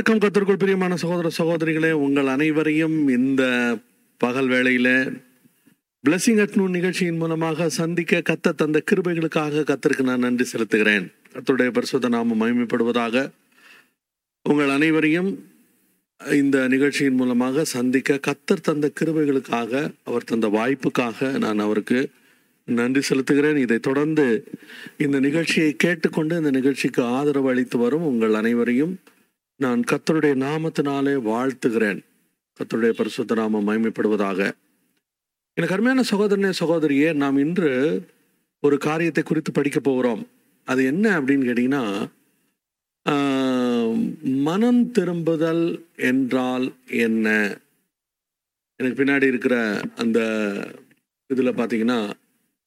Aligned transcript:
வணக்கம் 0.00 0.20
கத்திற்குள் 0.20 0.58
பிரியமான 0.58 0.96
சகோதர 0.96 1.30
சகோதரிகளே 1.38 1.90
உங்கள் 2.04 2.26
அனைவரையும் 2.26 3.08
இந்த 3.08 3.42
பகல் 4.16 4.48
வேளையில் 4.48 4.88
பிளஸிங் 6.04 6.40
அட்னூன் 6.44 6.76
நிகழ்ச்சியின் 6.76 7.16
மூலமாக 7.16 7.68
சந்திக்க 7.68 8.22
கத்த 8.28 8.52
தந்த 8.52 8.82
கிருபைகளுக்காக 8.90 9.64
கத்திற்கு 9.70 10.02
நான் 10.02 10.18
நன்றி 10.18 10.46
செலுத்துகிறேன். 10.52 11.04
கத்தருடைய 11.32 11.70
பரிசுத்த 11.70 12.08
நாமம் 12.08 12.40
மகிமைப்படுவதாக 12.42 13.26
உங்கள் 14.42 14.68
அனைவரையும் 14.68 15.30
இந்த 16.20 16.68
நிகழ்ச்சியின் 16.68 17.14
மூலமாக 17.14 17.64
சந்திக்க 17.64 18.20
கத்தர் 18.28 18.66
தந்த 18.70 18.92
கிருபைகளுக்காக 19.00 19.92
அவர் 20.02 20.24
தந்த 20.24 20.48
வாய்ப்புக்காக 20.48 21.38
நான் 21.38 21.58
அவருக்கு 21.58 22.10
நன்றி 22.64 23.04
செலுத்துகிறேன். 23.10 23.56
இதை 23.56 23.78
தொடர்ந்து 23.78 24.28
இந்த 24.96 25.20
நிகழ்ச்சியை 25.20 25.74
கேட்டுக்கொண்டு 25.76 26.36
இந்த 26.36 26.50
நிகழ்ச்சிக்கு 26.50 27.04
ஆதரவு 27.04 27.50
அளித்து 27.50 27.78
வரும் 27.78 28.02
உங்கள் 28.02 28.34
அனைவரையும் 28.34 28.98
நான் 29.62 29.80
கத்தருடைய 29.90 30.34
நாமத்தினாலே 30.44 31.14
வாழ்த்துகிறேன். 31.30 31.98
கத்தருடைய 32.58 32.92
பரிசுத்த 32.98 33.34
நாமம் 33.34 33.66
மகிமைப்படுவதாக. 33.68 34.40
எனக்கு 35.56 35.74
அருமையான 35.76 36.04
சகோதரனே 36.10 36.52
சகோதரியே 36.60 37.08
நாம் 37.22 37.38
இன்று 37.38 37.72
ஒரு 38.62 38.76
காரியத்தை 38.78 39.22
குறித்து 39.24 39.52
படிக்க 39.52 39.78
போகிறோம். 39.80 40.22
அது 40.68 40.80
என்ன 40.92 41.04
அப்படின்னு 41.20 41.46
கேட்டிங்கன்னா 41.48 41.84
மனம் 44.48 44.80
திரும்புதல் 44.90 45.64
என்றால் 46.10 46.66
என்ன? 47.04 47.26
எனக்கு 48.80 48.98
பின்னாடி 49.00 49.26
இருக்கிற 49.32 49.56
அந்த 49.96 50.18
இதில் 51.30 51.58
பார்த்தீங்கன்னா 51.60 52.00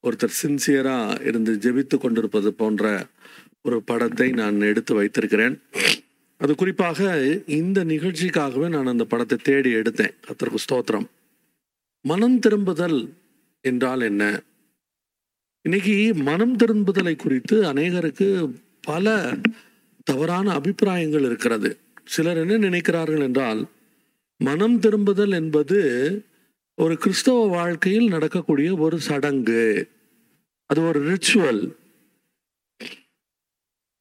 ஒருத்தர் 0.04 0.38
சின்சியராக 0.42 1.20
இருந்து 1.28 1.52
ஜெபித்து 1.64 1.98
கொண்டிருப்பது 1.98 2.52
போன்ற 2.62 2.84
ஒரு 3.66 3.76
படத்தை 3.82 4.30
நான் 4.40 4.66
எடுத்து 4.70 4.92
வைத்திருக்கிறேன். 4.94 5.56
அது 6.40 6.54
குறிப்பாக 6.54 7.00
இந்த 7.46 7.84
நிகழ்ச்சிக்காகவே 7.84 8.68
நான் 8.68 8.86
அந்த 8.86 9.04
படத்தை 9.04 9.38
தேடி 9.42 9.74
எடுத்தேன். 9.74 10.14
கத்தருக்கு 10.26 10.64
ஸ்தோத்திரம். 10.64 11.06
மனம் 12.04 12.38
திரும்புதல் 12.38 12.98
என்றால் 13.60 14.00
என்ன? 14.00 14.42
இன்னைக்கு 15.62 16.14
மனம் 16.14 16.56
திரும்புதலை 16.56 17.16
குறித்து 17.16 17.72
அநேகருக்கு 17.72 18.28
பல 18.80 19.14
தவறான 20.04 20.50
அபிப்பிராயங்கள் 20.52 21.24
இருக்கிறது. 21.24 21.70
சிலர் 22.04 22.36
என்ன 22.36 22.68
நினைக்கிறார்கள் 22.68 23.22
என்றால் 23.22 23.60
மனம் 24.40 24.78
திரும்புதல் 24.78 25.32
என்பது 25.32 25.78
ஒரு 26.78 26.94
கிறிஸ்தவ 26.96 27.46
வாழ்க்கையில் 27.46 28.08
நடக்கக்கூடிய 28.08 28.76
ஒரு 28.76 29.00
சடங்கு. 29.00 29.64
அது 30.70 30.80
ஒரு 30.86 31.00
ரிச்சுவல் 31.10 31.62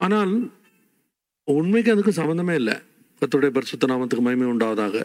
ஆனால் 0.02 0.34
உண்மைக்கு 1.48 1.94
அதுக்கு 1.94 2.12
சம்மந்தமே 2.20 2.54
இல்லை. 2.54 2.76
கத்துடைய 3.22 3.52
பரிசுத்த 3.56 3.88
நாமத்துக்கு 3.88 4.24
மகிமை 4.26 4.48
உண்டாவதாக. 4.48 4.96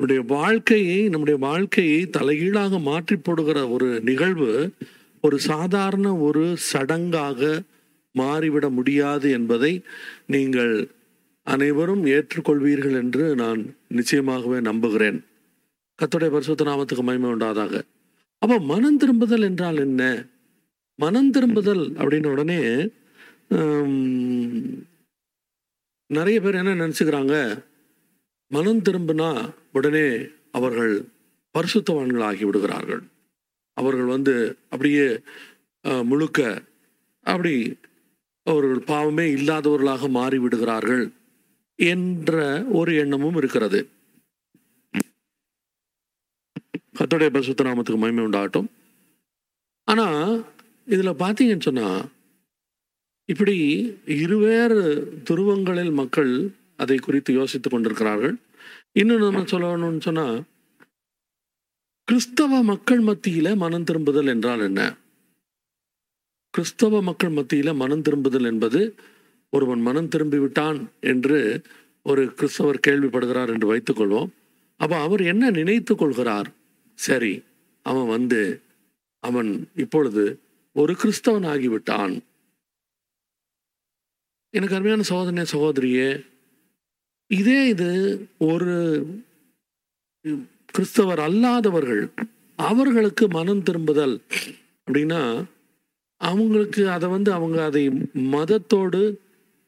நம்முடைய 0.00 0.20
வாழ்க்கையை 0.34 0.98
நம்முடைய 1.08 1.36
வாழ்க்கையை 1.46 1.98
தலைகீழாக 2.16 2.78
மாற்றி 2.88 3.16
போடுகிற 3.16 3.58
ஒரு 3.68 3.88
நிகழ்வு 4.00 4.50
ஒரு 5.24 5.36
சாதாரண 5.50 6.06
ஒரு 6.26 6.44
சடங்காக 6.70 7.50
மாறிவிட 8.14 8.66
முடியாது 8.70 9.26
என்பதை 9.30 9.72
நீங்கள் 10.26 10.74
அனைவரும் 11.46 12.02
ஏற்றுக்கொள்வீர்கள் 12.14 12.96
என்று 13.02 13.24
நான் 13.34 13.60
நிச்சயமாகவே 13.98 14.58
நம்புகிறேன். 14.60 15.18
கத்துடைய 15.98 16.30
பரிசுத்த 16.34 16.66
நாமத்துக்கு 16.70 17.04
மகிமை 17.08 17.30
உண்டாதாக 17.34 17.74
அப்போ 18.42 18.56
மனம் 18.72 18.96
திரும்புதல் 18.96 19.46
என்றால் 19.48 19.78
என்ன? 19.78 20.02
மனம் 20.98 21.30
திரும்புதல் 21.30 21.84
அப்படின்ன 21.98 22.32
உடனே 22.34 22.60
நிறைய 26.16 26.36
பேர் 26.40 26.58
என்ன 26.60 26.72
நினச்சிக்கிறாங்க? 26.80 27.34
மனம் 28.50 28.82
திரும்பினா 28.86 29.30
உடனே 29.76 30.06
அவர்கள் 30.58 30.94
பரிசுத்தவான்கள் 31.54 32.26
ஆகிவிடுகிறார்கள் 32.28 33.02
அவர்கள் 33.76 34.12
வந்து 34.14 34.34
அப்படியே 34.72 35.06
முழுக்க 36.10 36.40
அப்படி 37.26 37.54
அவர்கள் 38.46 38.80
பாவமே 38.90 39.26
இல்லாதவர்களாக 39.38 40.08
மாறி 40.18 40.38
விடுகிறார்கள் 40.44 41.04
என்ற 41.78 42.36
ஒரு 42.78 42.92
எண்ணமும் 43.02 43.38
இருக்கிறது. 43.40 43.80
கத்தோடைய 46.98 47.30
பரிசுத்த 47.34 47.64
நாமத்துக்கு 47.66 48.02
மகிமை 48.02 48.24
உண்டாகட்டும். 48.28 48.68
ஆனால் 49.88 50.26
இதில் 50.94 51.20
பார்த்தீங்கன்னு 51.22 51.68
சொன்னால் 51.68 52.02
இப்படி 53.28 53.56
இருவேறு 54.06 54.80
துருவங்களில் 55.30 55.92
மக்கள் 55.92 56.32
அதை 56.76 56.96
குறித்து 56.98 57.30
யோசித்துக் 57.34 57.72
கொண்டிருக்கிறார்கள். 57.72 58.34
இன்னும் 58.92 59.22
நம்ம 59.22 59.42
சொல்லணும்னு 59.52 60.00
சொன்னா 60.00 60.26
கிறிஸ்தவ 62.08 62.62
மக்கள் 62.62 63.00
மத்தியில 63.00 63.48
மனம் 63.56 63.84
திரும்புதல் 63.84 64.26
என்றால் 64.26 64.60
என்ன? 64.60 64.80
கிறிஸ்தவ 66.54 67.02
மக்கள் 67.02 67.32
மத்தியில 67.32 67.74
மனம் 67.74 68.02
திரும்புதல் 68.02 68.44
என்பது 68.44 68.80
ஒருவன் 69.52 69.80
மனம் 69.80 70.08
திரும்பி 70.08 70.38
விட்டான் 70.38 70.78
என்று 71.00 71.38
ஒரு 72.06 72.22
கிறிஸ்தவர் 72.34 72.84
கேள்விப்படுகிறார் 72.86 73.52
என்று 73.54 73.66
வைத்துக்கொள்வோம் 73.72 74.30
அப்போ 74.80 74.96
அவர் 75.00 75.22
என்ன 75.22 75.50
நினைத்து 75.50 75.94
கொள்கிறார்? 75.96 76.48
சரி 76.98 77.34
அவன் 77.86 78.06
வந்து 78.06 78.42
அவன் 79.24 79.50
இப்பொழுது 79.74 80.24
ஒரு 80.76 80.92
கிறிஸ்தவன் 81.02 81.48
ஆகிவிட்டான் 81.52 82.14
எனக்கு 84.54 84.76
அருமையான 84.76 85.04
சகோதரனே 85.08 85.44
சகோதரியே 85.52 86.08
இதே 87.30 87.60
இது 87.68 87.90
ஒரு 88.38 88.74
கிறிஸ்தவர் 90.74 91.20
அல்லாதவர்கள் 91.20 92.02
அவர்களுக்கு 92.58 93.24
மனம் 93.28 93.62
திரும்புதல் 93.62 94.14
அப்படின்னா 94.86 95.22
அவங்களுக்கு 96.20 96.82
அதை 96.90 97.06
வந்து 97.08 97.30
அவங்க 97.32 97.58
அதை 97.64 97.82
மதத்தோடு 98.34 99.00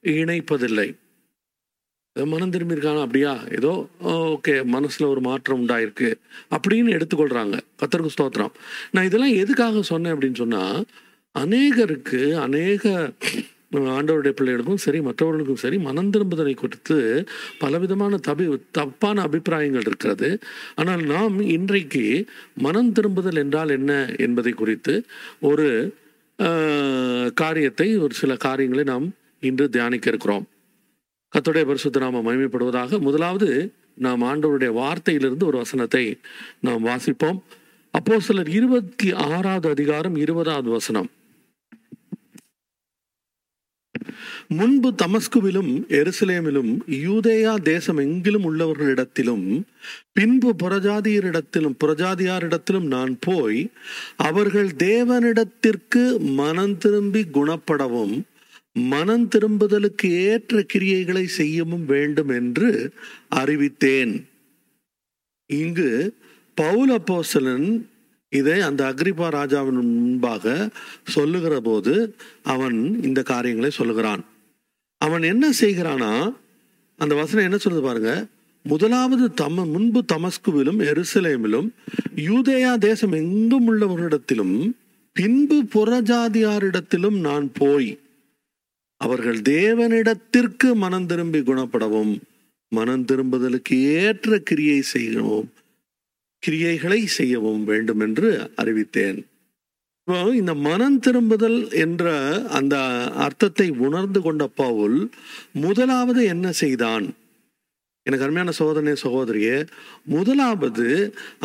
இணைப்பதில்லை. 0.05 0.89
மனம் 2.17 2.53
திரும்பியிருக்காங்க 2.55 3.01
அப்படியா? 3.05 3.33
ஏதோ 3.59 3.73
ஓகே 4.13 4.55
மனசில் 4.75 5.11
ஒரு 5.13 5.21
மாற்றம் 5.21 5.61
உண்டாயிருக்கு 5.63 6.11
அப்படின்னு 6.57 6.95
எடுத்துக்கொள்கிறாங்க 6.97 7.57
கத்தருக்கு 7.81 8.15
ஸ்தோத்திரம். 8.17 8.55
நான் 8.93 9.09
இதெல்லாம் 9.09 9.39
எதுக்காக 9.43 9.83
சொன்னேன் 9.93 10.15
அப்படின்னு 10.15 10.41
சொன்னால் 10.43 10.79
அநேகருக்கு 11.35 12.21
அநேக 12.47 12.93
ஆண்டவருடைய 13.97 14.33
பிள்ளைகளுக்கும் 14.39 14.83
சரி 14.85 14.99
மற்றவர்களுக்கும் 15.01 15.61
சரி 15.63 15.77
மனம் 15.87 16.11
திரும்புதலை 16.15 16.55
குறித்து 16.63 16.97
பலவிதமான 17.63 18.19
தபி 18.29 18.47
தப்பான 18.79 19.23
அபிப்பிராயங்கள் 19.27 19.87
இருக்கிறது. 19.89 20.31
ஆனால் 20.75 21.03
நாம் 21.15 21.37
இன்றைக்கு 21.57 22.05
மனம் 22.67 22.93
திரும்புதல் 22.93 23.41
என்றால் 23.45 23.75
என்ன 23.79 23.93
என்பதை 24.27 24.53
குறித்து 24.63 24.95
ஒரு 25.51 25.69
காரியத்தை 27.43 27.89
ஒரு 28.05 28.15
சில 28.23 28.33
காரியங்களை 28.47 28.85
நாம் 28.93 29.07
இன்று 29.49 29.67
தியானிக்க 29.77 30.09
இருக்கிறோம். 30.13 30.45
கத்துடைய 31.33 31.65
பரிசுத்த 31.71 32.01
நாம 32.05 32.23
மகிமைப்படுவதாக 32.27 32.99
முதலாவது 32.99 33.49
நாம் 34.05 34.23
ஆண்டவருடைய 34.23 34.71
வார்த்தையிலிருந்து 34.81 35.45
ஒரு 35.51 35.59
வசனத்தை 35.63 36.05
நாம் 36.67 36.87
வாசிப்போம். 36.87 37.39
அப்போ 37.95 38.15
சிலர் 38.19 38.51
இருபத்தி 38.59 39.09
ஆறாவது 39.13 39.69
அதிகாரம் 39.69 40.17
இருபதாவது 40.17 40.69
வசனம். 40.71 41.09
முன்பு 44.49 44.95
தமஸ்குவிலும் 45.03 45.73
எருசலேமிலும் 45.89 46.79
யூதேயா 46.91 47.55
தேசம் 47.63 47.99
எங்கிலும் 47.99 48.47
உள்ளவர்களிடத்திலும் 48.51 49.47
பின்பு 50.13 50.55
புறஜாதியரிடத்திலும் 50.63 51.77
புறஜாதியாரிடத்திலும் 51.85 52.87
நான் 52.87 53.17
போய் 53.21 53.71
அவர்கள் 54.17 54.69
தேவனிடத்திற்கு 54.69 56.19
மனம் 56.19 56.79
திரும்பி 56.79 57.25
குணப்படவும் 57.33 58.17
மனம் 58.73 59.29
திரும்புதலுக்கு 59.29 60.09
ஏற்ற 60.27 60.65
கிரியைகளை 60.73 61.25
செய்யவும் 61.25 61.85
வேண்டும் 61.85 62.29
என்று 62.29 62.93
அறிவித்தேன். 63.35 64.15
இங்கு 65.47 65.91
பவுல் 66.55 66.91
அப்போசலன் 66.91 67.69
இதை 68.35 68.57
அந்த 68.61 68.83
அக்ரிபா 68.91 69.27
ராஜாவின் 69.29 69.81
முன்பாக 69.81 70.45
சொல்லுகிற 71.15 71.55
போது 71.61 71.95
அவன் 72.43 72.79
இந்த 73.03 73.21
காரியங்களை 73.23 73.71
சொல்லுகிறான். 73.71 74.23
அவன் 75.01 75.25
என்ன 75.33 75.45
செய்கிறானா 75.61 76.13
அந்த 76.99 77.13
வசனம் 77.15 77.45
என்ன 77.45 77.59
சொல்லுது 77.65 77.83
பாருங்க. 77.83 78.13
முதலாவது 78.65 79.25
தம 79.41 79.65
முன்பு 79.73 80.01
தமஸ்குவிலும் 80.13 80.81
எருசலேமிலும் 80.91 81.69
யூதேயா 82.29 82.73
தேசம் 82.79 83.13
எங்கும் 83.13 83.67
உள்ளவர்களிடத்திலும் 83.71 84.55
பின்பு 85.17 85.59
புறஜாதியாரிடத்திலும் 85.75 87.19
நான் 87.21 87.49
போய் 87.55 87.91
அவர்கள் 89.01 89.41
தேவனிடத்திற்கு 89.49 90.69
மனம் 90.75 91.07
திரும்பி 91.07 91.41
குணப்படவும் 91.41 92.15
மனம் 92.73 93.05
திரும்புதலுக்கு 93.05 93.77
ஏற்ற 93.99 94.39
கிரியை 94.45 94.81
செய்யவும் 94.93 95.49
கிரியைகளை 96.45 97.01
செய்யவும் 97.19 97.65
வேண்டும் 97.71 98.03
என்று 98.07 98.29
அறிவித்தேன். 98.63 99.19
இப்போ 100.09 100.17
இந்த 100.41 100.53
மனம் 100.67 100.97
திரும்புதல் 100.99 101.61
என்ற 101.85 102.13
அந்த 102.59 102.77
அர்த்தத்தை 103.27 103.69
உணர்ந்து 103.87 104.21
கொண்ட 104.23 104.47
பவுல் 104.63 104.99
முதலாவது 105.65 106.23
என்ன 106.35 106.47
செய்தான்? 106.63 107.07
எனக்கு 108.07 108.25
அருமையான 108.25 108.53
சோதனை 108.59 108.95
சகோதரியே 109.03 109.57
முதலாவது 110.15 110.87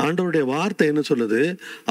ஆண்டவருடைய 0.04 0.46
வார்த்தை 0.54 0.88
என்ன 0.88 1.02
சொல்லுது? 1.10 1.42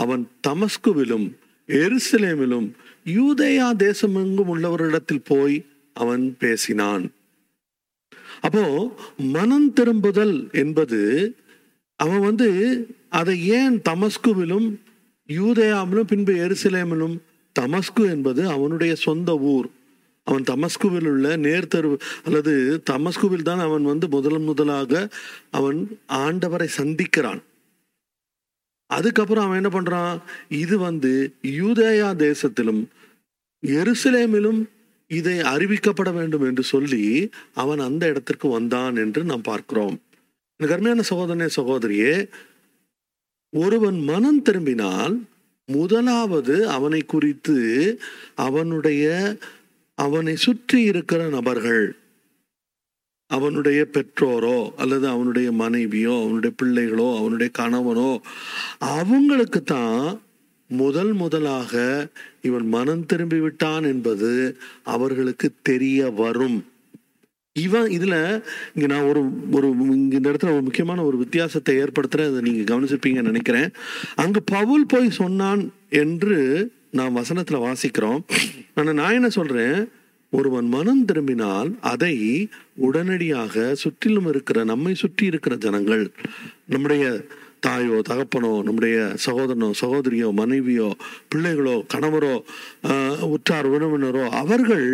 அவன் 0.03 0.25
தமஸ்குவிலும் 0.49 1.27
எருசலேமிலும் 1.69 2.69
யூதேயா 3.17 3.69
தேசமெங்கும் 3.85 4.51
உள்ளவரிடத்தில் 4.55 5.27
போய் 5.33 5.57
அவன் 5.97 6.25
பேசினான். 6.39 7.05
அப்போ 8.47 8.65
மனம் 9.37 9.69
திரும்புதல் 9.73 10.37
என்பது 10.63 11.01
அவன் 12.01 12.21
வந்து 12.21 12.49
அதை 13.09 13.47
ஏன் 13.47 13.77
தமஸ்குவிலும் 13.89 14.69
யூதேயாவிலும் 15.29 16.11
பின்பு 16.13 16.33
எருசலேமிலும் 16.35 17.17
தமஸ்கு 17.61 18.03
என்பது 18.11 18.49
அவனுடைய 18.49 18.95
சொந்த 18.95 19.39
ஊர். 19.39 19.69
அவன் 20.25 20.43
தமஸ்குவில் 20.43 21.07
உள்ள 21.07 21.37
நேர்த்தரு 21.37 21.99
அல்லது 22.25 22.83
தமஸ்குவில் 22.91 23.43
தான் 23.43 23.59
அவன் 23.59 23.83
வந்து 23.83 24.09
முதல் 24.09 24.39
முதலாக 24.39 25.09
அவன் 25.51 25.99
ஆண்டவரை 26.13 26.69
சந்திக்கிறான். 26.77 27.41
அதுக்கப்புறம் 28.87 29.45
அவன் 29.45 29.59
என்ன 29.63 29.81
பண்றான்? 29.81 30.19
இது 30.49 30.79
வந்து 30.79 31.13
யூதேயா 31.43 32.11
தேசத்திலும் 32.27 32.83
எருசலேமிலும் 33.63 34.61
இதை 35.11 35.39
அறிவிக்கப்பட 35.39 36.13
வேண்டும் 36.13 36.45
என்று 36.45 36.63
சொல்லி 36.63 37.31
அவன் 37.55 37.79
அந்த 37.79 38.07
இடத்திற்கு 38.07 38.49
வந்தான் 38.49 38.97
என்று 38.97 39.25
நாம் 39.25 39.41
பார்க்கிறோம். 39.43 40.01
எனக்கு 40.61 40.77
அருமையான 40.77 41.03
சகோதரனே 41.11 41.49
சகோதரியே 41.57 42.15
ஒருவன் 43.53 44.01
மனம் 44.01 44.43
திரும்பினால் 44.43 45.27
முதலாவது 45.67 46.69
அவனை 46.69 47.05
குறித்து 47.05 47.57
அவனுடைய 48.35 49.37
அவனை 49.95 50.37
சுற்றி 50.37 50.83
இருக்கிற 50.83 51.29
நபர்கள் 51.29 51.97
அவனுடைய 53.27 53.87
பெற்றோரோ 53.93 54.71
அல்லது 54.77 55.09
அவனுடைய 55.09 55.53
மனைவியோ 55.53 56.23
அவனுடைய 56.23 56.55
பிள்ளைகளோ 56.63 57.19
அவனுடைய 57.19 57.53
கணவனோ 57.59 58.21
அவங்களுக்கு 58.79 59.63
தான் 59.63 60.21
முதல் 60.67 61.13
முதலாக 61.13 62.09
இவன் 62.43 62.69
மனம் 62.69 63.07
திரும்பி 63.07 63.39
விட்டான் 63.39 63.85
என்பது 63.85 64.59
அவர்களுக்கு 64.85 65.51
தெரிய 65.63 66.11
வரும். 66.11 66.67
இவன் 67.61 67.91
இதுல 67.91 68.17
இங்க 68.75 68.87
நான் 68.87 69.09
ஒரு 69.11 69.23
ஒரு 69.51 69.69
இந்த 70.15 70.27
இடத்துல 70.31 70.53
ஒரு 70.55 70.63
முக்கியமான 70.63 71.05
ஒரு 71.05 71.17
வித்தியாசத்தை 71.17 71.75
ஏற்படுத்துறேன். 71.77 72.31
அதை 72.31 72.41
நீங்க 72.41 72.65
கவனிச்சிருப்பீங்கன்னு 72.71 73.31
நினைக்கிறேன். 73.33 73.69
அங்கு 74.15 74.43
பவுல் 74.43 74.87
போய் 74.87 75.19
சொன்னான் 75.21 75.63
என்று 76.03 76.39
நாம் 76.91 77.17
வசனத்துல 77.17 77.59
வாசிக்கிறோம். 77.67 78.21
ஆனா 78.75 78.93
நான் 78.93 79.17
என்ன 79.19 79.29
சொல்றேன்? 79.29 79.79
ஒருவன் 80.33 80.67
மனம் 80.69 81.05
திரும்பினால் 81.05 81.69
அதை 81.81 82.17
உடனடியாக 82.87 83.75
சுற்றிலும் 83.75 84.29
இருக்கிற 84.29 84.59
நம்மை 84.65 84.95
சுற்றி 84.95 85.25
இருக்கிற 85.27 85.55
ஜனங்கள் 85.57 86.03
நம்முடைய 86.67 87.05
தாயோ 87.67 87.97
தகப்பனோ 88.09 88.51
நம்முடைய 88.63 88.97
சகோதரனோ 89.27 89.69
சகோதரியோ 89.81 90.29
மனைவியோ 90.33 90.89
பிள்ளைகளோ 91.31 91.77
கணவரோ 91.95 92.35
உற்றார் 93.35 93.69
உறவினரோ 93.75 94.25
அவர்கள் 94.43 94.89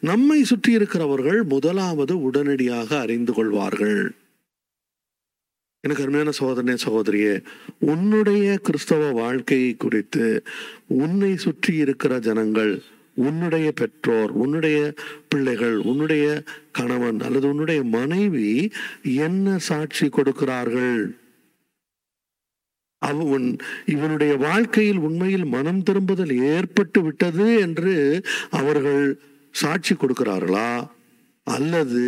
நம்மை 0.00 0.40
சுற்றி 0.44 0.72
இருக்கிறவர்கள் 0.72 1.40
முதலாவது 1.42 2.16
உடனடியாக 2.22 2.98
அறிந்து 2.98 3.32
கொள்வார்கள். 3.32 4.02
எனக்கு 5.84 6.04
அருமையான 6.04 6.32
சகோதரனே 6.40 6.76
சகோதரியே 6.86 7.32
உன்னுடைய 7.92 8.58
கிறிஸ்தவ 8.58 9.10
வாழ்க்கையை 9.12 9.72
குறித்து 9.76 10.26
உன்னை 10.86 11.32
சுற்றி 11.36 11.74
இருக்கிற 11.76 12.18
ஜனங்கள் 12.18 12.72
உன்னுடைய 13.16 13.66
பெற்றோர் 13.72 14.30
உன்னுடைய 14.42 14.78
பிள்ளைகள் 15.28 15.76
உன்னுடைய 15.90 16.26
கணவன் 16.72 17.20
அல்லது 17.20 17.46
உன்னுடைய 17.48 17.80
மனைவி 17.98 18.48
என்ன 19.26 19.58
சாட்சி 19.58 20.08
கொடுக்கிறார்கள்? 20.08 21.23
அவன் 23.10 23.46
இவனுடைய 23.94 24.32
வாழ்க்கையில் 24.46 25.00
உண்மையில் 25.06 25.46
மனம் 25.56 25.82
திரும்புதல் 25.82 26.34
ஏற்பட்டு 26.54 27.00
விட்டது 27.02 27.46
என்று 27.66 27.94
அவர்கள் 28.50 29.04
சாட்சி 29.52 29.94
கொடுக்கிறார்களா? 29.94 30.70
அல்லது 31.46 32.04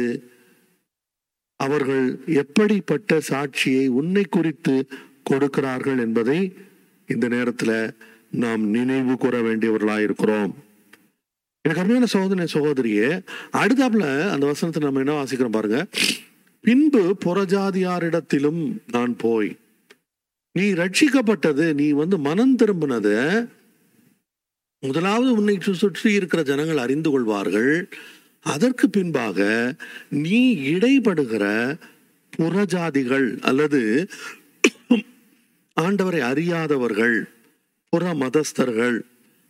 அவர்கள் 1.61 2.07
எப்படிப்பட்ட 2.27 3.19
சாட்சியை 3.31 3.85
உன்னை 4.01 4.25
குறித்து 4.31 4.75
கொடுக்கிறார்கள் 5.25 5.99
என்பதை 5.99 6.41
இந்த 7.09 7.27
நேரத்தில் 7.29 7.79
நாம் 8.43 8.63
நினைவு 8.77 9.15
கூற 9.17 9.35
வேண்டியவர்களாக 9.41 10.07
இருக்கிறோம். 10.07 10.53
எனக்கு 11.65 11.83
அருமையான 11.83 12.09
சோதனை 12.15 12.45
சகோதரியே 12.53 13.09
அடுத்தாப்புல 13.61 14.07
அந்த 14.35 14.45
வசனத்தை 14.47 14.83
நம்ம 14.83 15.03
என்ன 15.05 15.15
வாசிக்கிறோம் 15.21 15.57
பாருங்க. 15.59 15.81
பின்பு 16.65 17.03
புறஜாதியாரிடத்திலும் 17.25 18.63
நான் 18.93 19.15
போய் 19.19 19.51
நீ 20.57 20.67
ரட்சிக்கப்பட்டது 20.81 21.67
நீ 21.81 21.87
வந்து 22.01 22.17
மனம் 22.27 22.57
திரும்பினது 22.61 23.15
முதலாவது 24.83 25.31
உன்னை 25.39 25.55
சுற்றி 25.83 26.11
இருக்கிற 26.19 26.41
ஜனங்கள் 26.51 26.83
அறிந்து 26.85 27.11
கொள்வார்கள். 27.11 27.73
அதற்கு 28.55 28.87
பின்பாக 28.97 29.39
நீ 30.25 30.41
இடைப்படுகிற 30.73 31.45
புறஜாதிகள் 32.37 33.29
அல்லது 33.49 33.81
ஆண்டவரை 35.77 36.21
அறியாதவர்கள் 36.31 37.17
புற 37.93 38.13
மதஸ்தர்கள் 38.23 38.97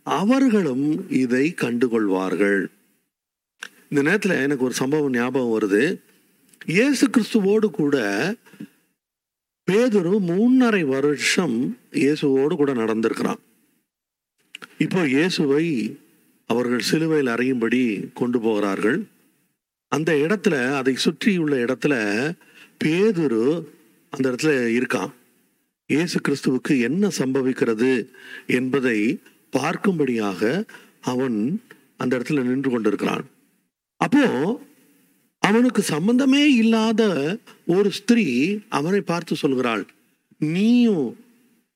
அவர்களும் 0.05 0.87
இதை 1.21 1.45
கண்டுகொள்வார்கள். 1.63 2.61
இந்த 3.89 4.01
நேரத்தில் 4.07 4.41
எனக்கு 4.45 4.67
ஒரு 4.67 4.75
சம்பவம் 4.81 5.15
ஞாபகம் 5.19 5.53
வருது. 5.55 5.83
இயேசு 6.75 7.05
கிறிஸ்துவோடு 7.07 7.67
கூட 7.81 7.97
பேதுரு 9.71 10.13
மூன்றரை 10.29 10.83
வருஷம் 10.85 11.55
இயேசுவோடு 11.91 12.53
கூட 12.55 12.73
நடந்திருக்கிறான். 12.73 13.41
இப்போ 14.77 15.07
இயேசுவை 15.07 15.65
அவர்கள் 16.49 16.87
சிலுவையில் 16.89 17.33
அறையும்படி 17.33 17.81
கொண்டு 18.13 18.39
போகிறார்கள். 18.39 18.99
அந்த 19.91 20.11
இடத்துல 20.13 20.55
அதை 20.75 20.95
சுற்றியுள்ள 20.95 21.55
இடத்துல 21.65 21.95
பேதுரு 22.83 23.43
அந்த 24.13 24.25
இடத்துல 24.31 24.53
இருக்கான். 24.77 25.11
இயேசு 25.85 26.17
கிறிஸ்துவுக்கு 26.19 26.73
என்ன 26.79 27.09
சம்பவிக்கிறது 27.19 27.91
என்பதை 28.47 28.99
பார்க்கும்படியாக 29.57 30.63
அவன் 31.01 31.37
அந்த 31.97 32.11
இடத்துல 32.17 32.43
நின்று 32.43 32.71
கொண்டிருக்கிறான். 32.71 33.25
அப்போ 34.01 34.25
அவனுக்கு 35.47 35.81
சம்பந்தமே 35.81 36.53
இல்லாத 36.53 37.01
ஒரு 37.67 37.91
ஸ்திரீ 37.91 38.27
அவனை 38.69 39.01
பார்த்து 39.01 39.35
சொல்கிறாள் 39.41 39.83
நீயும் 40.39 41.19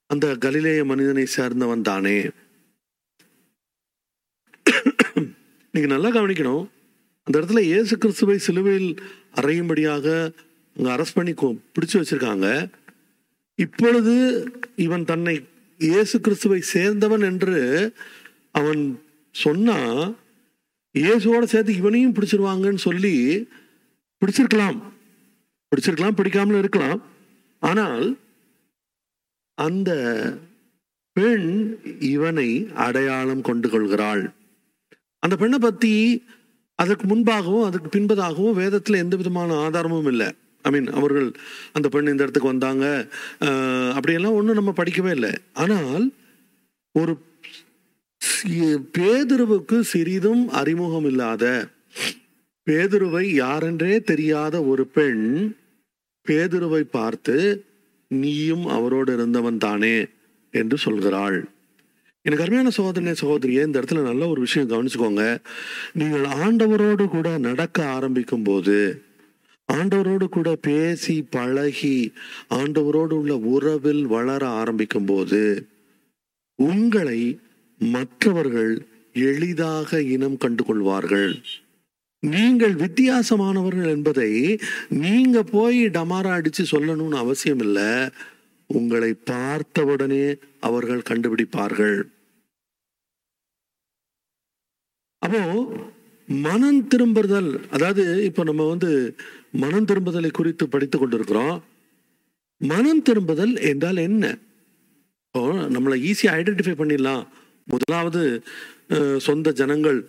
அந்த 0.08 0.36
கலிலேய 0.36 0.86
மனிதனை 0.86 1.28
சேர்ந்தவன் 1.36 1.82
தானே? 1.82 2.30
நீங்க 5.72 5.88
நல்லா 5.88 6.10
கவனிக்கணும். 6.10 6.70
அந்த 7.24 7.40
இடத்துல 7.40 7.60
இயேசு 7.62 7.98
கிறிஸ்துவை 7.98 8.38
சிலுவையில் 8.38 8.92
அறையும்படியாக 9.36 10.32
அங்க 10.78 10.96
அரெஸ்ட் 10.96 11.16
பண்ணி 11.16 11.32
கொ- 11.32 11.60
பிடிச்சு 11.74 11.94
வச்சிருக்காங்க. 11.94 12.70
இப்பொழுது 13.56 14.14
இவன் 14.76 15.06
தன்னை 15.06 15.46
இயேசு 15.78 16.22
கிறிஸ்துவை 16.22 16.64
சேர்ந்தவன் 16.74 17.22
என்று 17.22 17.94
அவன் 18.52 19.02
சொன்னா 19.32 19.78
இயேசுவோட 20.96 21.46
சேர்த்து 21.52 21.80
இவனையும் 21.82 22.16
பிடிச்சிருவாங்கன்னு 22.16 22.82
சொல்லி 22.88 23.16
பிடிச்சிருக்கலாம். 24.22 24.80
பிடிச்சிருக்கலாம் 25.72 26.18
பிடிக்காமலும் 26.20 26.62
இருக்கலாம். 26.64 27.00
ஆனால் 27.62 28.06
அந்த 29.58 29.92
பெண் 31.16 31.50
இவனை 32.12 32.50
அடையாளம் 32.86 33.48
கொண்டு 33.48 33.68
கொள்கிறாள். 33.70 34.24
அந்த 35.24 35.36
பெண்ணை 35.42 35.58
பத்தி 35.66 35.94
அதற்கு 36.82 37.06
முன்பாகவும் 37.12 37.66
அதுக்கு 37.68 37.90
பின்பதாகவும் 37.96 38.58
வேதத்துல 38.60 39.02
எந்த 39.04 39.16
விதமான 39.22 39.58
ஆதாரமும் 39.64 40.10
இல்லை. 40.12 40.30
ஐ 40.66 40.70
மீன் 40.74 40.88
அவர்கள் 41.00 41.28
அந்த 41.78 41.88
பெண் 41.94 42.12
இந்த 42.12 42.26
இடத்துக்கு 42.26 42.54
வந்தாங்க. 42.54 42.86
அப்படியெல்லாம் 43.98 44.38
ஒன்றும் 44.40 44.60
நம்ம 44.60 44.74
படிக்கவே 44.80 45.12
இல்லை. 45.18 45.34
ஆனால் 45.64 46.06
ஒரு 46.96 47.14
பேதுருவுக்கு 48.98 49.80
சிறிதும் 49.80 50.48
அறிமுகம் 50.48 51.06
இல்லாத 51.06 51.68
பேதுருவை 52.68 53.26
யாரென்றே 53.40 54.02
தெரியாத 54.02 54.64
ஒரு 54.64 54.86
பெண் 54.88 55.56
பேதுருவை 56.28 56.80
பார்த்து 56.80 57.66
நீயும் 58.08 58.66
அவரோடு 58.66 59.14
இருந்தவன் 59.14 59.58
தானே 59.58 60.08
என்று 60.52 60.78
சொல்கிறாள். 60.86 61.46
எனக்கு 62.22 62.44
அருமையான 62.44 62.72
சகோதரனே 62.78 63.16
சகோதரியே 63.22 63.66
இந்த 63.66 63.80
இடத்துல 63.80 64.02
நல்ல 64.02 64.28
ஒரு 64.28 64.40
விஷயம் 64.40 64.70
கவனிச்சுக்கோங்க. 64.70 65.38
நீங்கள் 65.94 66.26
ஆண்டவரோடு 66.26 67.08
கூட 67.08 67.38
நடக்க 67.38 67.86
ஆரம்பிக்கும் 67.86 68.44
போது 68.44 69.04
ஆண்டவரோடு 69.74 70.26
கூட 70.30 70.56
பேசி 70.62 71.24
பழகி 71.30 72.14
ஆண்டவரோடு 72.50 73.14
உள்ள 73.14 73.38
உறவில் 73.38 74.06
வளர 74.06 74.48
ஆரம்பிக்கும் 74.48 75.06
போது 75.06 75.68
உங்களை 76.56 77.40
மற்றவர்கள் 77.82 78.74
எளிதாக 79.16 80.02
இனம் 80.16 80.38
கண்டு 80.38 80.64
கொள்வார்கள் 80.64 81.34
நீங்கள் 82.24 82.74
வித்தியாசமானவர்கள் 82.74 83.90
என்பதை 83.96 84.60
நீங்க 85.04 85.38
போய் 85.44 85.80
டமாரா 85.86 86.32
அடிச்சு 86.38 86.64
சொல்லணும்னு 86.74 87.18
அவசியம் 87.24 87.60
இல்லை. 87.60 88.10
உங்களை 88.70 89.14
பார்த்தவுடனே 89.14 90.26
அவர்கள் 90.60 91.08
கண்டுபிடிப்பார்கள். 91.10 91.98
அப்போ 95.26 95.42
மனம் 96.28 96.88
திரும்புதல் 96.88 97.50
அதாவது 97.70 98.04
இப்போ 98.26 98.44
நம்ம 98.44 98.68
வந்து 98.68 98.92
மனம் 99.52 99.86
திரும்புதலை 99.86 100.32
குறித்து 100.32 100.68
படித்து 100.68 100.98
கொண்டிருக்கிறோம். 101.00 101.58
மனம் 102.58 103.02
திரும்புதல் 103.02 103.54
என்றால் 103.72 103.98
என்ன? 103.98 104.38
இப்போ 105.28 105.42
நம்மளை 105.76 105.98
ஈஸியாக 106.10 106.38
ஐடென்டிஃபை 106.40 106.76
பண்ணிடலாம். 106.80 107.24
முதலாவது 107.72 108.24
சொந்த 109.28 109.52
ஜனங்கள் 109.62 110.00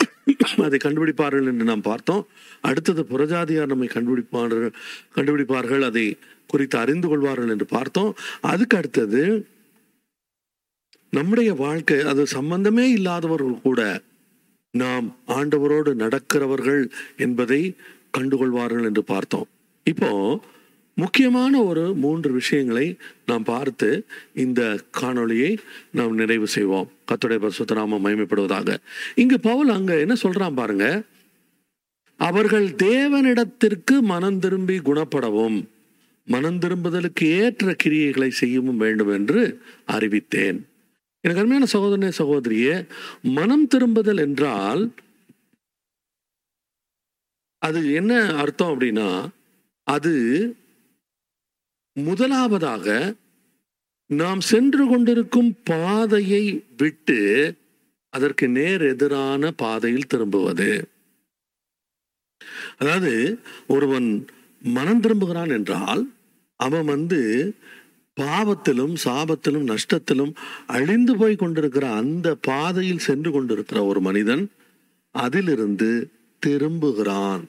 அதை 0.66 0.78
கண்டுபிடிப்பார்கள் 0.82 1.48
என்று 1.50 1.64
நாம் 1.70 1.88
பார்த்தோம். 1.88 2.22
அடுத்தது 2.68 3.02
புறஜாதியார் 3.10 3.70
நம்மை 3.72 3.88
கண்டுபிடிப்பார்கள் 3.94 4.68
கண்டுபிடிப்பார்கள் 5.16 5.82
அதை 5.88 6.04
குறித்து 6.50 6.76
அறிந்து 6.78 7.08
கொள்வார்கள் 7.08 7.52
என்று 7.54 7.66
பார்த்தோம். 7.74 8.12
அதுக்கு 8.50 8.76
அடுத்தது 8.80 9.22
நம்முடைய 11.12 11.50
வாழ்க்கை 11.64 11.98
அது 12.10 12.22
சம்பந்தமே 12.36 12.84
இல்லாதவர்கள் 12.90 13.62
கூட 13.62 13.80
நாம் 14.74 15.06
ஆண்டவரோடு 15.38 15.92
நடக்கிறவர்கள் 16.02 16.82
என்பதை 17.16 17.60
கண்டுகொள்வார்கள் 18.18 18.86
என்று 18.90 19.02
பார்த்தோம். 19.04 19.48
இப்போ 19.86 20.10
முக்கியமான 21.02 21.54
ஒரு 21.62 21.84
மூன்று 21.94 22.30
விஷயங்களை 22.32 22.86
நாம் 23.26 23.44
பார்த்து 23.44 23.88
இந்த 24.44 24.60
காணொளியை 25.00 25.52
நாம் 25.92 26.14
நிறைவு 26.14 26.46
செய்வோம். 26.56 26.88
கத்துடைய 27.08 27.38
பரிசுத்தராம 27.44 27.98
மயமைப்படுவதாக 28.04 28.78
இங்கு 29.14 29.38
பவுல் 29.40 29.70
அங்க 29.76 29.92
என்ன 30.04 30.14
சொல்றான் 30.22 30.58
பாருங்க? 30.60 30.86
அவர்கள் 32.20 32.66
தேவனிடத்திற்கு 32.86 33.94
மனம் 34.12 34.38
திரும்பி 34.38 34.76
குணப்படவும் 34.78 35.58
மனம் 36.28 36.58
திரும்புதலுக்கு 36.58 37.26
ஏற்ற 37.42 37.74
கிரியைகளை 37.82 38.28
செய்யவும் 38.40 38.82
வேண்டும் 38.84 39.12
என்று 39.18 39.40
அறிவித்தேன். 39.88 40.58
எனக்கு 41.24 41.40
அருமையான 41.42 41.66
சகோதரனே 41.74 42.10
சகோதரியே 42.18 42.74
மனம் 43.36 43.66
திரும்புதல் 43.66 44.20
என்றால் 44.26 44.82
அது 47.62 47.80
என்ன 47.94 48.12
அர்த்தம் 48.42 48.70
அப்படின்னா 48.72 49.08
அது 49.86 50.12
முதலாவதாக 51.96 53.16
நாம் 54.06 54.40
சென்று 54.40 54.88
கொண்டிருக்கும் 54.88 55.50
பாதையை 55.64 56.44
விட்டு 56.76 57.18
அதற்கு 58.08 58.48
நேர் 58.48 58.82
எதிரான 58.82 59.50
பாதையில் 59.50 60.06
திரும்புவது. 60.06 60.70
அதாவது 62.78 63.40
ஒருவன் 63.68 64.26
மனம் 64.62 65.00
திரும்புகிறான் 65.00 65.48
என்றால் 65.48 66.02
அவன் 66.56 66.84
வந்து 66.84 67.20
பாவத்திலும் 68.16 68.94
சாபத்திலும் 69.04 69.68
நஷ்டத்திலும் 69.72 70.32
அழிந்து 70.66 71.16
போய் 71.16 71.36
கொண்டிருக்கிற 71.36 71.94
அந்த 71.94 72.34
பாதையில் 72.34 72.98
சென்று 72.98 73.30
கொண்டிருக்கிற 73.32 73.84
ஒரு 73.84 74.00
மனிதன் 74.00 74.50
அதிலிருந்து 75.14 76.10
திரும்புகிறான். 76.42 77.44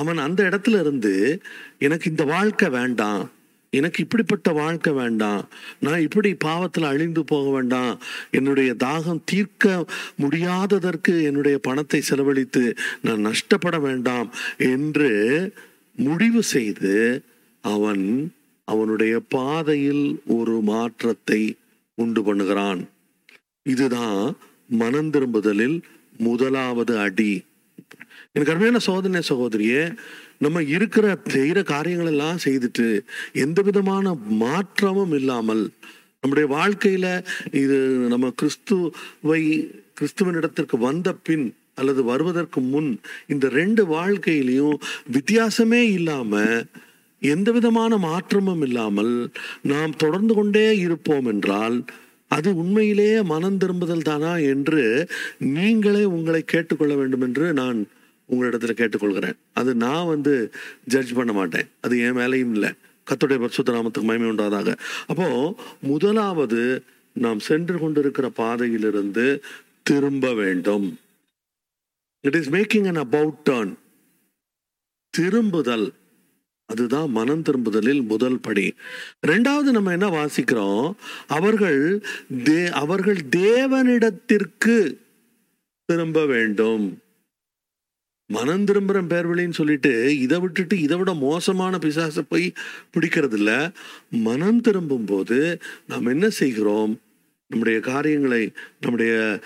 அவன் 0.00 0.18
அந்த 0.18 0.40
இடத்துல 0.42 0.80
இருந்து 0.80 1.42
எனக்கு 1.78 2.06
இந்த 2.10 2.24
வாழ்க்கை 2.24 2.68
வேண்டாம். 2.68 3.24
எனக்கு 3.72 3.98
இப்படிப்பட்ட 4.02 4.52
வாழ்க்கை 4.52 4.92
வேண்டாம். 4.92 5.42
நான் 5.80 6.00
இப்படி 6.00 6.30
பாவத்தில் 6.34 6.90
அழிந்து 6.90 7.22
போக 7.24 7.46
வேண்டாம். 7.50 7.94
என்னுடைய 8.30 8.70
தாகம் 8.84 9.24
தீர்க்க 9.24 9.84
முடியாததற்கு 10.22 11.14
என்னுடைய 11.22 11.56
பணத்தை 11.58 12.00
செலவழித்து 12.00 12.62
நான் 13.02 13.26
நஷ்டப்பட 13.26 13.78
வேண்டாம் 13.80 14.28
என்று 14.72 15.10
முடிவு 15.96 16.42
செய்து 16.54 16.94
அவன் 17.64 18.04
அவனுடைய 18.68 19.14
பாதையில் 19.28 20.06
ஒரு 20.26 20.56
மாற்றத்தை 20.60 21.42
உண்டு 21.94 22.20
பண்ணுகிறான். 22.22 22.82
இதுதான் 23.62 24.36
மனம் 24.68 25.10
திரும்புதலில் 25.10 25.78
முதலாவது 26.18 26.94
அடி. 26.98 27.32
எனக்கு 28.34 28.52
அருமையான 28.52 28.80
சோதனை 28.84 29.20
சகோதரியே 29.22 29.82
நம்ம 30.38 30.62
இருக்கிற 30.68 31.06
செய்கிற 31.28 31.60
காரியங்கள் 31.70 32.10
எல்லாம் 32.10 32.42
செய்துட்டு 32.44 32.88
எந்த 33.38 33.62
விதமான 33.62 34.12
மாற்றமும் 34.38 35.14
இல்லாமல் 35.18 35.62
நம்முடைய 36.22 36.46
வாழ்க்கையில் 36.48 37.10
இது 37.58 37.78
நம்ம 38.08 38.30
கிறிஸ்துவை 38.36 39.40
கிறிஸ்துவனிடத்திற்கு 39.94 40.76
வந்த 40.78 41.08
பின் 41.22 41.46
அல்லது 41.74 42.00
வருவதற்கு 42.04 42.60
முன் 42.70 42.90
இந்த 43.26 43.46
ரெண்டு 43.52 43.82
வாழ்க்கையிலையும் 43.86 44.78
வித்தியாசமே 45.12 45.82
இல்லாமல் 45.92 46.54
எந்த 47.22 47.48
விதமான 47.52 47.92
மாற்றமும் 47.98 48.62
இல்லாமல் 48.62 49.14
நாம் 49.66 49.94
தொடர்ந்து 49.96 50.34
கொண்டே 50.34 50.66
இருப்போம் 50.78 51.26
என்றால் 51.26 51.76
அது 52.30 52.48
உண்மையிலேயே 52.54 53.20
மனம் 53.26 53.58
திரும்புதல் 53.58 54.08
தானா 54.08 54.32
என்று 54.46 54.82
நீங்களே 55.48 56.02
உங்களை 56.12 56.42
கேட்டுக்கொள்ள 56.44 56.94
வேண்டும் 56.94 57.24
என்று 57.26 57.46
நான் 57.52 57.78
உங்களிடத்துல 58.30 58.70
கேட்டுக்கொள்கிறேன். 58.70 59.36
அது 59.52 59.74
நான் 59.74 60.06
வந்து 60.06 60.50
ஜட்ஜ் 60.84 61.14
பண்ண 61.14 61.32
மாட்டேன். 61.32 61.68
அது 61.80 61.98
என் 61.98 62.12
வேலையும் 62.12 62.52
இல்லை. 62.52 62.70
கத்துடைய 63.10 63.38
பரிசுத்த 63.38 63.72
நாமத்துக்கு 63.72 64.02
மயமை 64.02 64.28
உண்டாதாக. 64.28 64.76
அப்போ 65.06 65.56
முதலாவது 65.80 66.82
நாம் 67.12 67.38
சென்று 67.38 67.78
கொண்டிருக்கிற 67.78 68.28
பாதையிலிருந்து 68.28 69.44
திரும்ப 69.82 70.34
வேண்டும். 70.34 70.98
It 72.20 72.34
is 72.34 72.50
making 72.50 72.86
an 72.86 72.96
about 72.96 73.48
turn 73.50 73.74
திரும்புதல். 75.10 75.92
அதுதான் 76.66 77.10
மனம் 77.10 77.42
திரும்புதலில் 77.42 78.02
முதல் 78.02 78.38
படி. 78.38 78.74
ரெண்டாவது 79.26 79.70
நம்ம 79.70 79.92
என்ன 79.92 80.08
வாசிக்கிறோம்? 80.08 80.92
அவர்கள் 81.26 82.02
தே 82.44 82.70
அவர்கள் 82.70 83.16
தேவனிடத்திற்கு 83.36 84.96
திரும்ப 85.84 86.26
வேண்டும். 86.26 86.98
மனம் 88.30 88.64
திரும்புற 88.64 89.00
பேர்வழின்னு 89.10 89.58
சொல்லிட்டு 89.58 90.18
இதை 90.18 90.38
விட்டுட்டு 90.38 90.80
இதை 90.80 90.96
விட 90.96 91.14
மோசமான 91.14 91.78
பிசாசை 91.78 92.22
போய் 92.28 92.52
பிடிக்கிறது 92.92 93.32
இல்லை 93.32 93.70
மனம் 94.10 94.60
திரும்பும் 94.60 95.04
போது 95.04 95.58
நாம் 95.86 96.06
என்ன 96.06 96.28
செய்கிறோம்? 96.28 97.00
நம்முடைய 97.46 97.80
காரியங்களை 97.80 98.52
நம்முடைய 98.80 99.40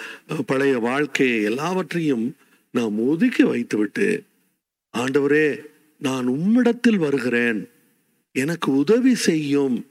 பழைய 0.47 0.79
வாழ்க்கையை 0.79 1.43
எல்லாவற்றையும் 1.43 2.37
நாம் 2.71 2.99
ஒதுக்கி 2.99 3.43
வைத்துவிட்டு 3.43 4.23
ஆண்டவரே 4.99 5.47
நான் 5.99 6.29
உம்மிடத்தில் 6.29 6.97
வருகிறேன். 6.97 7.69
எனக்கு 8.33 8.77
உதவி 8.77 9.15
செய்யும். 9.15 9.87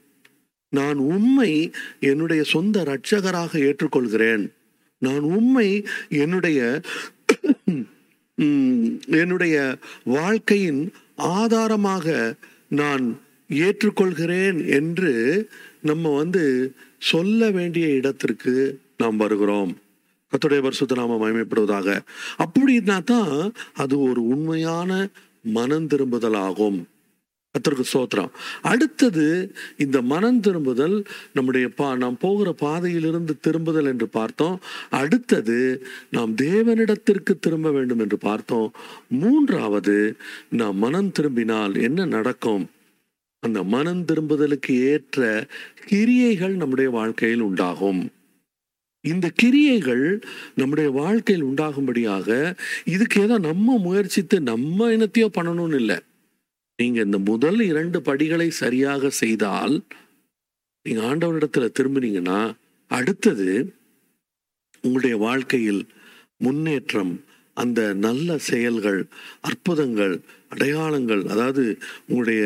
நான் 0.68 0.96
உண்மை 0.96 1.70
என்னுடைய 2.00 2.42
சொந்த 2.42 2.82
ரட்சகராக 2.82 3.52
ஏற்றுக்கொள்கிறேன். 3.68 4.44
நான் 4.98 5.24
உண்மை 5.36 5.86
என்னுடைய 6.08 6.80
என்னுடைய 9.08 9.78
வாழ்க்கையின் 10.04 10.92
ஆதாரமாக 11.16 12.34
நான் 12.68 13.20
ஏற்றுக்கொள்கிறேன் 13.48 14.68
என்று 14.68 15.12
நம்ம 15.80 16.16
வந்து 16.16 16.74
சொல்ல 16.98 17.50
வேண்டிய 17.50 17.88
இடத்திற்கு 17.88 18.80
நாம் 18.96 19.16
வருகிறோம். 19.16 19.76
கத்துடைய 20.32 20.60
பரிசுத்த 20.62 20.94
நாம 20.94 21.16
மயமைப்படுவதாக 21.22 22.00
அப்படின்னா 22.38 23.02
தான் 23.02 23.52
அது 23.74 24.00
ஒரு 24.00 24.26
உண்மையான 24.26 25.08
மனம் 25.42 25.86
திரும்புதல் 25.86 26.36
ஆகும் 26.36 26.88
அத்தருக்கு 27.54 27.84
சோத்திரம் 27.92 28.30
அடுத்தது 28.62 29.24
இந்த 29.76 30.02
மனம் 30.02 30.40
திரும்புதல் 30.40 30.94
நம்முடைய 31.32 31.68
பா 31.68 31.88
நாம் 31.94 32.16
போகிற 32.20 32.52
பாதையிலிருந்து 32.52 33.34
திரும்புதல் 33.40 33.86
என்று 33.86 34.06
பார்த்தோம். 34.08 34.56
அடுத்தது 34.90 35.58
நாம் 36.10 36.32
தேவனிடத்திற்கு 36.34 37.32
திரும்ப 37.40 37.70
வேண்டும் 37.70 37.98
என்று 37.98 38.18
பார்த்தோம். 38.18 38.70
மூன்றாவது 39.08 39.96
நாம் 40.50 40.76
மனம் 40.76 41.10
திரும்பினால் 41.10 41.74
என்ன 41.76 42.04
நடக்கும்? 42.04 42.64
அந்த 43.40 43.62
மனம் 43.74 44.02
திரும்புதலுக்கு 44.04 44.72
ஏற்ற 44.92 45.20
கிரியைகள் 45.86 46.54
நம்முடைய 46.54 46.90
வாழ்க்கையில் 46.90 47.40
உண்டாகும். 47.40 48.02
இந்த 49.04 49.26
கிரியைகள் 49.34 50.06
நம்முடைய 50.54 50.90
வாழ்க்கையில் 50.90 51.44
உண்டாகும்படியாக 51.44 52.28
இதுக்கு 52.84 53.20
ஏதோ 53.22 53.38
நம்ம 53.38 53.76
முயற்சித்து 53.78 54.36
நம்ம 54.40 54.88
இனத்தையோ 54.96 55.28
பண்ணணும்னு 55.38 55.74
இல்லை. 55.74 55.98
நீங்க 56.82 56.98
இந்த 57.02 57.18
முதல் 57.24 57.60
இரண்டு 57.64 57.98
படிகளை 58.02 58.48
சரியாக 58.56 59.10
செய்தால் 59.16 59.74
நீங்க 60.86 61.02
ஆண்டவரிடத்துல 61.08 61.66
திரும்பினீங்கன்னா 61.72 62.38
அடுத்தது 62.90 63.48
உங்களுடைய 64.84 65.16
வாழ்க்கையில் 65.18 65.82
முன்னேற்றம் 66.40 67.12
அந்த 67.56 67.80
நல்ல 67.98 68.36
செயல்கள் 68.42 69.00
அற்புதங்கள் 69.40 70.14
அடையாளங்கள் 70.52 71.22
அதாவது 71.24 71.64
உங்களுடைய 72.06 72.42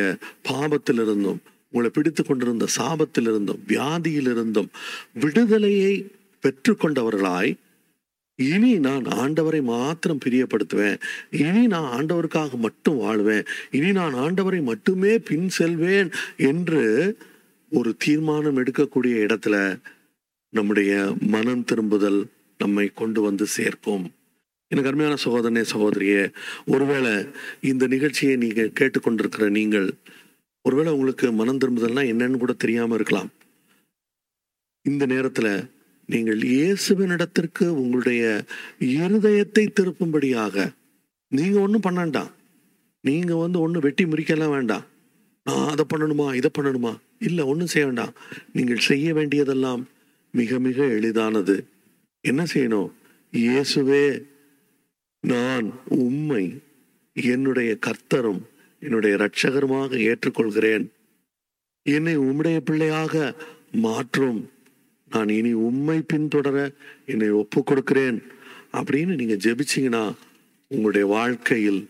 பாபத்திலிருந்தும் 0.48 1.40
உங்களை 1.72 1.90
பிடித்து 1.90 2.22
கொண்டிருந்த 2.22 2.66
சாபத்திலிருந்தும் 2.76 3.62
வியாதியிலிருந்தும் 3.66 4.70
விடுதலையை 5.14 5.94
பெற்றுக்கொண்டவர்களாய் 6.44 7.52
இனி 8.38 8.78
நான் 8.78 9.04
ஆண்டவரை 9.04 9.62
மாத்திரம் 9.62 10.22
பிரியப்படுத்துவேன். 10.24 10.96
இனி 11.30 11.66
நான் 11.66 11.88
ஆண்டவருக்காக 11.98 12.56
மட்டும் 12.56 12.96
வாழ்வேன். 12.96 13.44
இனி 13.70 13.92
நான் 13.92 14.14
ஆண்டவரை 14.14 14.62
மட்டுமே 14.62 15.18
பின் 15.18 15.48
செல்வேன் 15.48 16.10
என்று 16.36 16.82
ஒரு 17.72 17.96
தீர்மானம் 17.98 18.58
எடுக்கக்கூடிய 18.62 19.14
இடத்துல 19.26 19.56
நம்முடைய 20.48 21.14
மனம் 21.34 21.64
திரும்புதல் 21.64 22.20
நம்மை 22.58 22.86
கொண்டு 22.94 23.20
வந்து 23.20 23.46
சேர்க்கும். 23.46 24.04
எனக்கு 24.68 24.90
அருமையான 24.90 25.16
சகோதரனே 25.24 25.62
சகோதரியே 25.72 26.22
ஒருவேளை 26.66 27.14
இந்த 27.60 27.86
நிகழ்ச்சியை 27.86 28.36
நீங்கள் 28.36 28.76
கேட்டுக்கொண்டிருக்கிற 28.80 29.48
நீங்கள் 29.48 29.88
ஒருவேளை 30.62 30.92
உங்களுக்கு 30.92 31.32
மனம் 31.32 31.58
திரும்புதல்னா 31.58 32.04
என்னன்னு 32.12 32.42
கூட 32.44 32.52
தெரியாமல் 32.52 32.98
இருக்கலாம். 32.98 33.30
இந்த 34.82 35.06
நேரத்தில் 35.06 35.50
நீங்கள் 36.12 36.40
இயேசுவினிடத்திற்கு 36.54 37.66
உங்களுடைய 37.82 38.44
இருதயத்தை 38.80 39.64
திருப்பும்படியாக 39.78 40.66
நீங்கள் 41.28 41.64
ஒன்றும் 41.66 41.86
பண்ணாண்டாம் 41.86 42.32
நீங்கள் 43.08 43.42
வந்து 43.44 43.58
ஒன்றும் 43.60 43.84
வெட்டி 43.86 44.04
முறிக்கலாம் 44.04 44.54
வேண்டாம். 44.56 44.86
நான் 45.46 45.68
அதை 45.72 45.84
பண்ணணுமா 45.92 46.34
இதை 46.34 46.50
பண்ணணுமா? 46.58 46.92
இல்லை 47.18 47.42
ஒன்றும் 47.44 47.72
செய்ய 47.72 47.84
வேண்டாம். 47.86 48.14
நீங்கள் 48.52 48.86
செய்ய 48.90 49.14
வேண்டியதெல்லாம் 49.14 49.82
மிக 50.30 50.58
மிக 50.58 50.78
எளிதானது. 50.96 51.56
என்ன 52.20 52.44
செய்யணும்? 52.54 52.90
இயேசுவே 53.32 54.04
நான் 55.20 55.66
உம்மை 55.88 56.44
என்னுடைய 57.16 57.70
கர்த்தரும் 57.86 58.42
என்னுடைய 58.82 59.16
இரட்சகருமாக 59.16 59.90
ஏற்றுக்கொள்கிறேன். 60.08 60.84
என்னை 61.82 62.14
உம்முடைய 62.16 62.58
பிள்ளையாக 62.60 63.14
மாற்றும். 63.86 64.40
நான் 65.16 65.30
இனி 65.36 65.52
உண்மை 65.66 65.98
பின்தொடர 66.12 66.58
என்னை 67.06 67.28
ஒப்பு 67.42 67.60
கொடுக்கிறேன் 67.64 68.18
அப்படின்னு 68.78 69.14
நீங்க 69.20 69.36
ஜெபிச்சீங்கன்னா 69.46 70.02
உங்களுடைய 70.68 71.06
வாழ்க்கையில் 71.06 71.80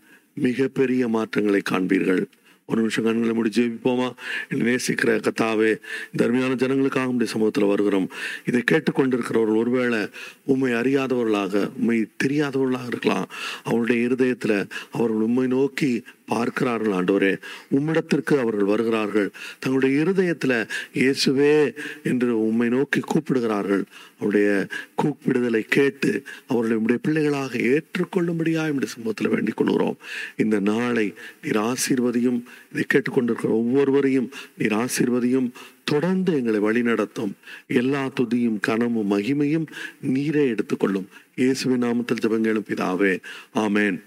மிகப்பெரிய 0.46 1.02
மாற்றங்களை 1.14 1.60
காண்பீர்கள். 1.70 2.22
ஒரு 2.68 2.80
நிமிஷம் 2.80 3.04
கண்களை 3.04 3.34
முடி 3.34 3.50
ஜெபிப்போமா? 3.56 4.12
என்னை 4.48 4.74
நேசிக்கிற 4.74 5.10
கத்தாவே 5.26 5.70
இந்த 6.12 6.24
அருமையான 6.24 6.54
ஜனங்களுக்காக 6.54 7.04
உடைய 7.04 7.32
சமூகத்தில் 7.32 7.64
வருகிறோம். 7.64 8.10
இதை 8.44 8.62
கேட்டுக்கொண்டிருக்கிறவர்கள் 8.70 9.62
ஒருவேளை 9.62 10.08
உண்மை 10.44 10.72
அறியாதவர்களாக 10.72 11.70
உண்மை 11.78 12.06
தெரியாதவர்களாக 12.24 12.86
இருக்கலாம். 12.86 13.28
அவருடைய 13.62 14.02
இருதயத்தில் 14.02 14.66
அவர்கள் 14.90 15.24
உண்மை 15.28 15.46
நோக்கி 15.46 16.02
பார்க்கிறார்கள் 16.26 16.92
ஆண்டவரே. 16.92 17.38
உம்மிடத்திற்கு 17.70 18.34
அவர்கள் 18.38 18.64
வருகிறார்கள். 18.64 19.30
தங்களுடைய 19.58 20.00
இருதயத்தில் 20.00 20.66
இயேசுவே 20.94 21.74
என்று 22.02 22.40
உம்மை 22.40 22.68
நோக்கி 22.68 23.00
கூப்பிடுகிறார்கள். 23.00 23.84
அவருடைய 24.18 24.66
கூப்பிடுதலை 25.02 25.60
கேட்டு 25.68 26.22
அவர்களை 26.46 26.76
உடைய 26.78 27.00
பிள்ளைகளாக 27.02 27.58
ஏற்றுக்கொள்ளும்படியாக 27.58 28.70
என்னுடைய 28.72 28.92
சமூகத்தில் 28.94 29.28
வேண்டிக் 29.28 29.56
கொள்கிறோம். 29.56 29.96
இந்த 30.36 30.60
நாளை 30.60 31.14
நீர் 31.42 31.60
ஆசீர்வதியும் 31.60 32.42
இதை 32.72 32.84
கேட்டுக்கொண்டிருக்கிற 32.94 33.44
ஒவ்வொருவரையும் 33.44 34.30
நீர் 34.58 34.72
ஆசீர்வதியும். 34.72 35.50
தொடர்ந்து 35.84 36.44
எங்களை 36.44 36.60
வழிநடத்தும். 36.60 37.32
எல்லா 37.66 38.10
துதியும் 38.20 38.60
கனமும் 38.60 39.10
மகிமையும் 39.10 39.66
நீரே 40.06 40.46
எடுத்துக்கொள்ளும். 40.46 41.08
இயேசுவின் 41.36 41.82
நாமத்தில் 41.82 42.22
ஜபங்களும் 42.22 42.64
பிதாவே. 42.68 43.18
ஆமேன். 43.54 44.02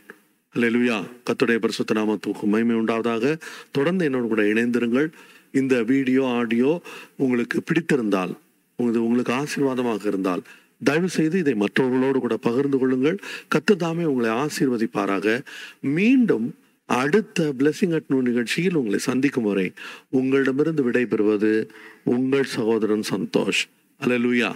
லெலுயா 0.55 1.03
கத்துடைய 1.25 1.55
பரிசுத்த 1.55 1.93
நாமத்துக்கு 1.93 2.43
மகிமை 2.43 2.75
உண்டாவதாக. 2.75 3.37
தொடர்ந்து 3.71 4.05
என்னோடு 4.05 4.27
கூட 4.27 4.41
இணைந்திருங்கள். 4.41 5.09
இந்த 5.51 5.83
வீடியோ 5.83 6.27
ஆடியோ 6.27 6.81
உங்களுக்கு 7.15 7.61
பிடித்திருந்தால் 7.63 8.33
உங்களுக்கு 8.75 9.07
உங்களுக்கு 9.07 9.33
ஆசீர்வாதமாக 9.33 10.07
இருந்தால் 10.07 10.41
தயவு 10.83 11.09
செய்து 11.09 11.39
இதை 11.39 11.53
மற்றவர்களோடு 11.53 12.19
கூட 12.19 12.37
பகிர்ந்து 12.37 12.77
கொள்ளுங்கள். 12.77 13.19
கத்துதாமே 13.55 14.03
உங்களை 14.03 14.29
ஆசீர்வதிப்பாராக. 14.29 15.43
மீண்டும் 15.79 16.55
அடுத்த 16.89 17.53
பிளஸிங் 17.57 17.93
அட் 17.93 18.03
நூ 18.07 18.21
நிகழ்ச்சியில் 18.21 18.75
உங்களை 18.75 18.99
சந்திக்கும் 18.99 19.43
வரை 19.43 19.73
உங்களிடமிருந்து 20.09 20.91
விடைபெறுவது 20.91 21.69
உங்கள் 22.03 22.43
சகோதரன் 22.43 23.03
சந்தோஷ். 23.09 23.61
அலலுயா 23.99 24.55